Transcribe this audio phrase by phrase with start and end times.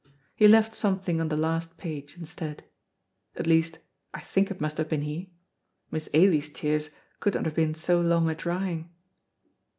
[0.35, 2.63] He left something on the last page instead.
[3.35, 3.77] At least
[4.15, 5.31] I think it must have been he:
[5.91, 6.89] Miss Ailie's tears
[7.19, 8.89] could not have been so long a drying.